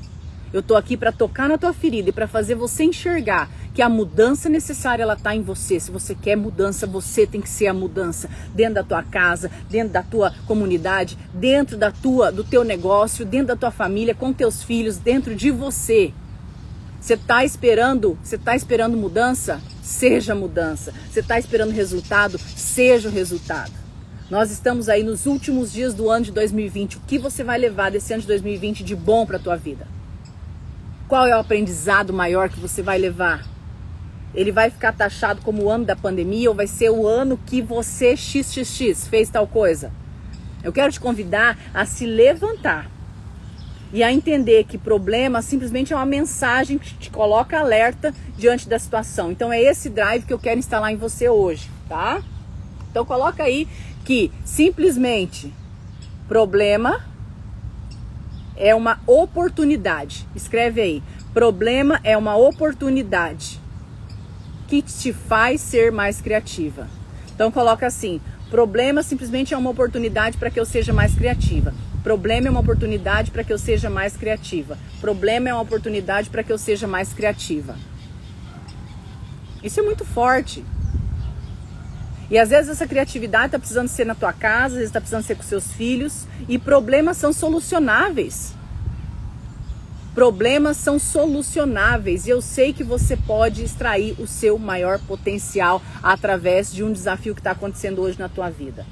[0.53, 3.89] Eu tô aqui para tocar na tua ferida e para fazer você enxergar que a
[3.89, 5.79] mudança necessária ela tá em você.
[5.79, 9.93] Se você quer mudança, você tem que ser a mudança dentro da tua casa, dentro
[9.93, 14.61] da tua comunidade, dentro da tua do teu negócio, dentro da tua família, com teus
[14.63, 16.13] filhos, dentro de você.
[17.01, 19.61] Você está esperando, você tá esperando mudança?
[19.83, 20.93] Seja mudança.
[21.11, 22.39] Você está esperando resultado?
[22.39, 23.73] Seja o resultado.
[24.29, 26.97] Nós estamos aí nos últimos dias do ano de 2020.
[26.97, 30.00] O que você vai levar desse ano de 2020 de bom para a tua vida?
[31.11, 33.45] Qual é o aprendizado maior que você vai levar?
[34.33, 37.61] Ele vai ficar taxado como o ano da pandemia ou vai ser o ano que
[37.61, 39.91] você XXX fez tal coisa?
[40.63, 42.89] Eu quero te convidar a se levantar
[43.93, 48.79] e a entender que problema simplesmente é uma mensagem que te coloca alerta diante da
[48.79, 49.33] situação.
[49.33, 52.23] Então é esse drive que eu quero instalar em você hoje, tá?
[52.89, 53.67] Então coloca aí
[54.05, 55.53] que simplesmente
[56.29, 57.10] problema
[58.61, 60.29] é uma oportunidade.
[60.37, 61.03] Escreve aí.
[61.33, 63.59] Problema é uma oportunidade
[64.69, 66.87] que te faz ser mais criativa.
[67.35, 68.21] Então coloca assim:
[68.51, 71.75] problema simplesmente é uma oportunidade para que eu seja mais criativa.
[72.05, 74.79] Problema é uma oportunidade para que eu seja mais criativa.
[75.01, 77.77] Problema é uma oportunidade para que eu seja mais criativa.
[79.63, 80.65] Isso é muito forte.
[82.31, 85.25] E às vezes essa criatividade está precisando ser na tua casa, às vezes está precisando
[85.25, 86.27] ser com seus filhos.
[86.49, 88.55] E problemas são solucionáveis.
[90.15, 96.73] Problemas são solucionáveis e eu sei que você pode extrair o seu maior potencial através
[96.73, 98.85] de um desafio que está acontecendo hoje na tua vida.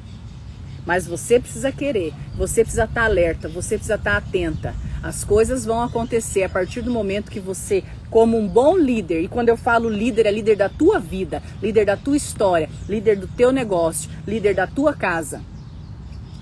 [0.86, 4.74] Mas você precisa querer, você precisa estar tá alerta, você precisa estar tá atenta.
[5.02, 9.28] As coisas vão acontecer a partir do momento que você, como um bom líder, e
[9.28, 13.26] quando eu falo líder, é líder da tua vida, líder da tua história, líder do
[13.26, 15.42] teu negócio, líder da tua casa,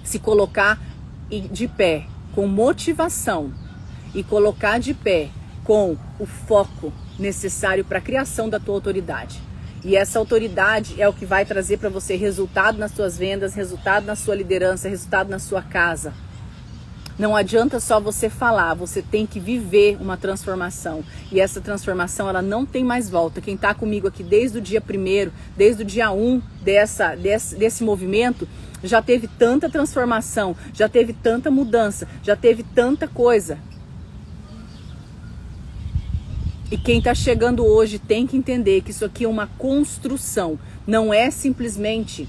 [0.04, 0.80] se colocar
[1.28, 3.52] de pé com motivação
[4.14, 5.30] e colocar de pé
[5.64, 9.40] com o foco necessário para a criação da tua autoridade.
[9.84, 14.04] E essa autoridade é o que vai trazer para você resultado nas suas vendas, resultado
[14.04, 16.12] na sua liderança, resultado na sua casa.
[17.18, 21.02] Não adianta só você falar, você tem que viver uma transformação.
[21.32, 23.40] E essa transformação, ela não tem mais volta.
[23.40, 27.82] Quem está comigo aqui desde o dia primeiro, desde o dia um dessa, desse, desse
[27.82, 28.46] movimento,
[28.84, 33.58] já teve tanta transformação, já teve tanta mudança, já teve tanta coisa.
[36.70, 41.14] E quem está chegando hoje tem que entender que isso aqui é uma construção, não
[41.14, 42.28] é simplesmente.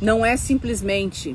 [0.00, 1.34] Não é simplesmente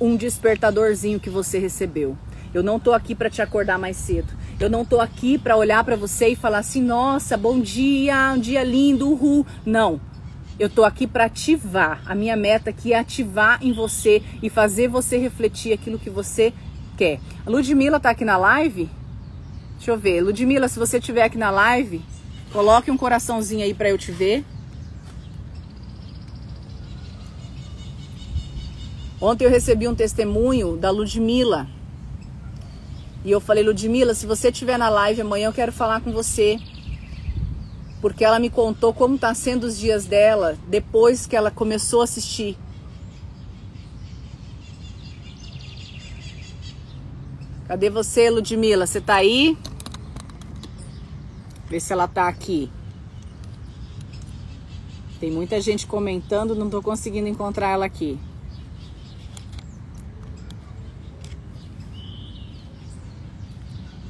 [0.00, 2.16] um despertadorzinho que você recebeu.
[2.52, 4.32] Eu não tô aqui para te acordar mais cedo.
[4.58, 8.40] Eu não tô aqui para olhar para você e falar assim: "Nossa, bom dia, um
[8.40, 9.46] dia lindo, uhul".
[9.64, 10.00] Não.
[10.58, 12.02] Eu tô aqui para ativar.
[12.04, 16.52] A minha meta aqui é ativar em você e fazer você refletir aquilo que você
[16.96, 17.20] quer.
[17.46, 18.90] A Ludmilla tá aqui na live?
[19.76, 20.20] Deixa eu ver.
[20.20, 22.02] Ludmilla, se você estiver aqui na live,
[22.52, 24.44] coloque um coraçãozinho aí para eu te ver.
[29.20, 31.66] Ontem eu recebi um testemunho da Ludmilla.
[33.24, 36.58] E eu falei, Ludmilla, se você estiver na live amanhã, eu quero falar com você.
[38.00, 42.04] Porque ela me contou como está sendo os dias dela depois que ela começou a
[42.04, 42.56] assistir.
[47.66, 48.86] Cadê você, Ludmilla?
[48.86, 49.58] Você tá aí?
[51.68, 52.70] Vê se ela tá aqui.
[55.18, 58.18] Tem muita gente comentando, não tô conseguindo encontrar ela aqui.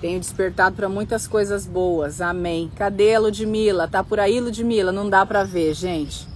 [0.00, 2.20] Tenho despertado para muitas coisas boas.
[2.20, 2.70] Amém.
[2.76, 3.88] Cadê a Ludmilla?
[3.88, 4.92] Tá por aí, Ludmilla?
[4.92, 6.26] Não dá para ver, gente.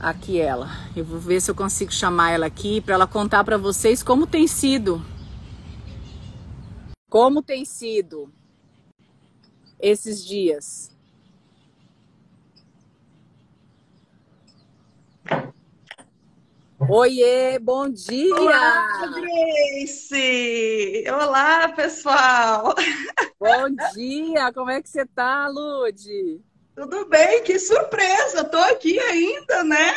[0.00, 0.70] Aqui ela.
[0.96, 4.26] Eu vou ver se eu consigo chamar ela aqui para ela contar para vocês como
[4.26, 5.04] tem sido.
[7.10, 8.32] Como tem sido
[9.78, 10.93] esses dias?
[16.88, 18.34] Oiê, bom dia!
[18.34, 21.04] Olá, Grace!
[21.08, 22.74] Olá, pessoal!
[23.40, 24.52] Bom dia!
[24.52, 26.40] Como é que você tá, Lude?
[26.74, 28.44] Tudo bem, que surpresa!
[28.44, 29.94] Tô aqui ainda, né?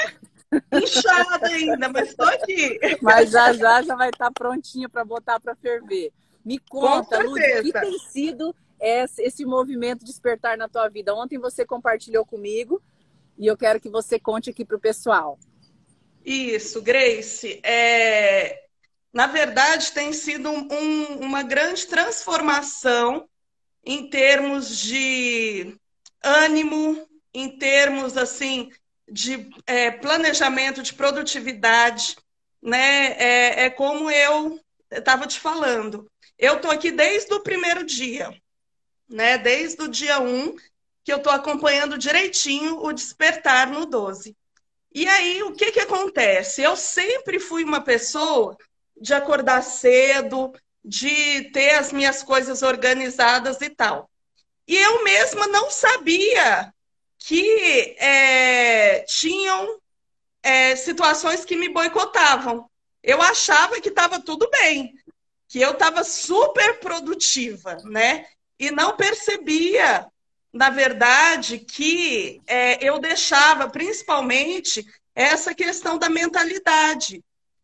[0.71, 2.79] Inchada ainda, mas tô aqui.
[3.01, 6.11] Mas já já já vai estar tá prontinha para botar para ferver.
[6.43, 11.13] Me conta, Lude, o que tem sido esse, esse movimento despertar na tua vida?
[11.13, 12.81] Ontem você compartilhou comigo
[13.37, 15.37] e eu quero que você conte aqui para o pessoal.
[16.29, 17.61] Isso, Grace.
[17.63, 18.65] É,
[19.13, 23.29] na verdade, tem sido um, uma grande transformação
[23.81, 25.73] em termos de
[26.21, 28.69] ânimo, em termos assim
[29.09, 32.17] de é, planejamento, de produtividade,
[32.61, 33.13] né?
[33.13, 34.59] É, é como eu
[34.91, 36.11] estava te falando.
[36.37, 38.37] Eu estou aqui desde o primeiro dia,
[39.07, 39.37] né?
[39.37, 40.57] Desde o dia 1,
[41.05, 44.35] que eu estou acompanhando direitinho o despertar no 12.
[44.93, 46.61] E aí, o que, que acontece?
[46.61, 48.57] Eu sempre fui uma pessoa
[48.99, 50.51] de acordar cedo,
[50.83, 54.09] de ter as minhas coisas organizadas e tal.
[54.67, 56.73] E eu mesma não sabia
[57.19, 59.79] que é, tinham
[60.41, 62.69] é, situações que me boicotavam.
[63.03, 64.93] Eu achava que estava tudo bem,
[65.47, 68.25] que eu estava super produtiva, né?
[68.59, 70.07] E não percebia
[70.53, 77.23] na verdade, que é, eu deixava principalmente essa questão da mentalidade,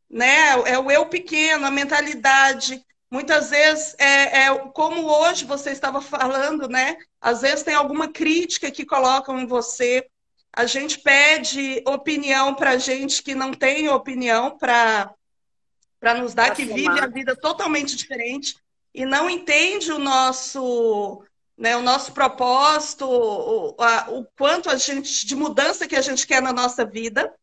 [0.09, 0.51] né?
[0.65, 2.83] É o eu pequeno, a mentalidade.
[3.09, 6.97] Muitas vezes, é, é, como hoje você estava falando, né?
[7.21, 10.05] Às vezes tem alguma crítica que colocam em você.
[10.51, 15.15] A gente pede opinião para gente que não tem opinião para
[16.19, 18.55] nos dar, que vive a vida totalmente diferente
[18.93, 21.23] e não entende o nosso
[21.57, 26.25] né, o nosso propósito, o, a, o quanto a gente de mudança que a gente
[26.25, 27.33] quer na nossa vida,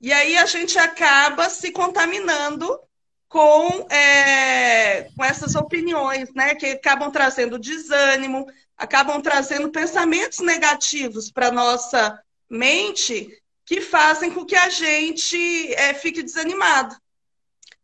[0.00, 2.80] e aí a gente acaba se contaminando
[3.28, 8.46] com, é, com essas opiniões, né, que acabam trazendo desânimo,
[8.76, 16.24] acabam trazendo pensamentos negativos para nossa mente que fazem com que a gente é, fique
[16.24, 16.96] desanimado.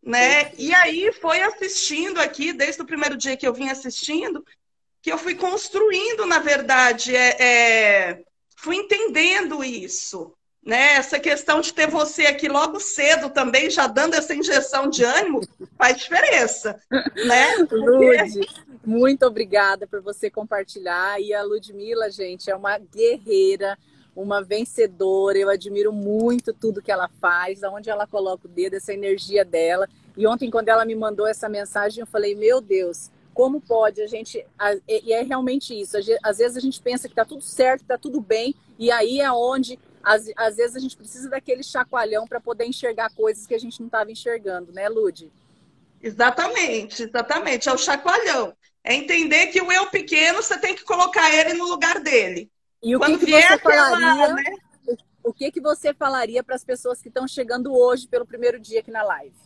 [0.03, 0.53] Né?
[0.57, 4.45] E aí foi assistindo aqui, desde o primeiro dia que eu vim assistindo,
[5.07, 8.25] que eu fui construindo, na verdade, é, é,
[8.57, 10.35] fui entendendo isso.
[10.61, 10.95] Né?
[10.95, 15.43] Essa questão de ter você aqui logo cedo também, já dando essa injeção de ânimo,
[15.79, 16.77] faz diferença.
[16.91, 17.55] Né?
[17.71, 18.41] Lud,
[18.85, 21.21] muito obrigada por você compartilhar.
[21.21, 23.79] E a Ludmilla, gente, é uma guerreira,
[24.17, 25.39] uma vencedora.
[25.39, 29.89] Eu admiro muito tudo que ela faz, aonde ela coloca o dedo, essa energia dela.
[30.17, 34.07] E ontem, quando ela me mandou essa mensagem, eu falei: Meu Deus, como pode a
[34.07, 34.43] gente.
[34.89, 35.95] E é realmente isso.
[36.22, 39.30] Às vezes a gente pensa que está tudo certo, está tudo bem, e aí é
[39.30, 43.59] onde, às, às vezes, a gente precisa daquele chacoalhão para poder enxergar coisas que a
[43.59, 45.30] gente não estava enxergando, né, Lude?
[46.03, 47.68] Exatamente, exatamente.
[47.68, 48.57] É o chacoalhão.
[48.82, 52.51] É entender que o eu pequeno, você tem que colocar ele no lugar dele.
[52.82, 54.32] E o que, que você falaria?
[54.32, 54.45] Né?
[55.22, 58.80] O que, que você falaria para as pessoas que estão chegando hoje pelo primeiro dia
[58.80, 59.37] aqui na live?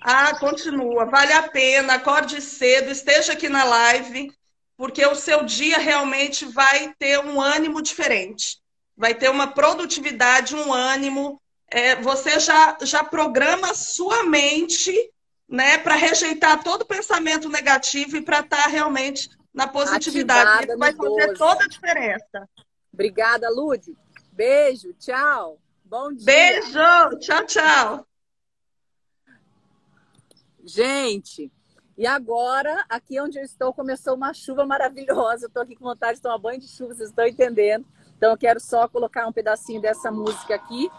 [0.00, 1.04] Ah, continua.
[1.04, 1.94] Vale a pena.
[1.94, 4.32] Acorde cedo, esteja aqui na live,
[4.76, 8.58] porque o seu dia realmente vai ter um ânimo diferente.
[8.96, 11.40] Vai ter uma produtividade, um ânimo.
[11.68, 14.92] É, você já, já programa sua mente
[15.48, 20.48] né, para rejeitar todo pensamento negativo e para estar tá realmente na positividade.
[20.48, 21.38] Ativada Isso vai fazer 12.
[21.38, 22.48] toda a diferença.
[22.92, 23.96] Obrigada, Lude.
[24.32, 25.58] Beijo, tchau.
[25.84, 26.24] Bom dia.
[26.24, 28.09] Beijo, tchau, tchau.
[30.64, 31.50] Gente,
[31.96, 35.44] e agora, aqui onde eu estou, começou uma chuva maravilhosa.
[35.44, 37.86] Eu estou aqui com vontade de tomar banho de chuva, vocês estão entendendo?
[38.16, 40.90] Então, eu quero só colocar um pedacinho dessa música aqui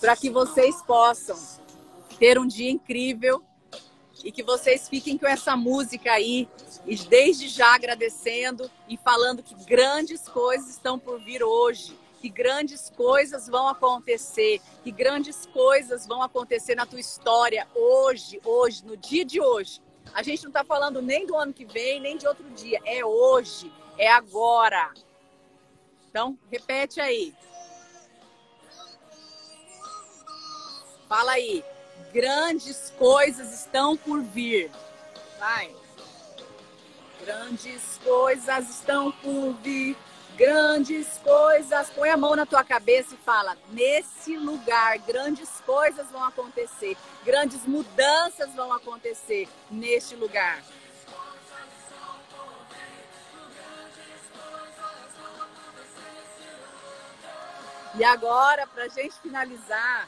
[0.00, 1.36] para que vocês possam
[2.18, 3.42] ter um dia incrível
[4.24, 6.48] e que vocês fiquem com essa música aí,
[6.86, 12.90] e desde já agradecendo e falando que grandes coisas estão por vir hoje que grandes
[12.90, 19.24] coisas vão acontecer, que grandes coisas vão acontecer na tua história hoje, hoje, no dia
[19.24, 19.80] de hoje.
[20.14, 22.80] A gente não está falando nem do ano que vem, nem de outro dia.
[22.84, 24.92] É hoje, é agora.
[26.08, 27.34] Então, repete aí.
[31.08, 31.64] Fala aí.
[32.12, 34.70] Grandes coisas estão por vir.
[35.38, 35.74] Vai.
[37.20, 39.96] Grandes coisas estão por vir
[40.36, 41.90] grandes coisas.
[41.90, 47.64] Põe a mão na tua cabeça e fala: nesse lugar, grandes coisas vão acontecer, grandes
[47.66, 50.62] mudanças vão acontecer neste lugar.
[57.98, 60.06] E agora, para gente finalizar,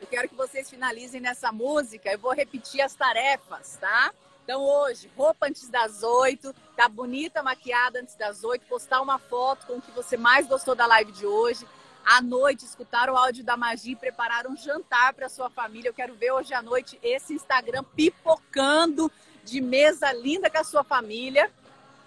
[0.00, 2.10] eu quero que vocês finalizem nessa música.
[2.10, 4.12] Eu vou repetir as tarefas, tá?
[4.44, 9.66] Então hoje, roupa antes das oito, tá bonita, maquiada antes das oito, postar uma foto
[9.66, 11.66] com o que você mais gostou da live de hoje.
[12.04, 15.88] À noite, escutar o áudio da magia e preparar um jantar para sua família.
[15.88, 19.10] Eu quero ver hoje à noite esse Instagram pipocando
[19.44, 21.48] de mesa linda com a sua família.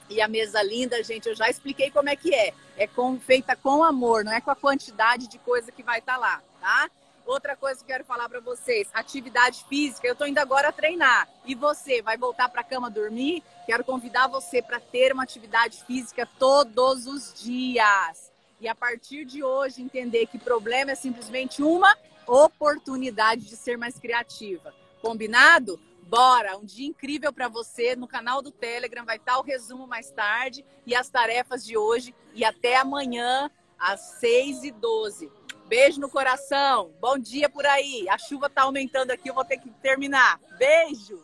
[0.10, 2.54] E a mesa linda, gente, eu já expliquei como é que é.
[2.78, 6.16] É com, feita com amor, não é com a quantidade de coisa que vai estar
[6.16, 6.92] tá lá, tá?
[7.26, 10.08] Outra coisa que eu quero falar para vocês, atividade física.
[10.08, 11.28] Eu estou indo agora treinar.
[11.44, 13.44] E você vai voltar para a cama dormir?
[13.66, 18.32] Quero convidar você para ter uma atividade física todos os dias.
[18.62, 21.98] E a partir de hoje entender que problema é simplesmente uma
[22.28, 24.74] oportunidade de ser mais criativa.
[25.02, 25.80] Combinado?
[26.04, 26.56] Bora!
[26.58, 29.04] Um dia incrível para você no canal do Telegram.
[29.04, 32.14] Vai estar o resumo mais tarde e as tarefas de hoje.
[32.36, 33.50] E até amanhã
[33.80, 35.32] às 6h12.
[35.68, 36.94] Beijo no coração.
[37.00, 38.08] Bom dia por aí.
[38.10, 40.40] A chuva está aumentando aqui, eu vou ter que terminar.
[40.58, 41.24] Beijo.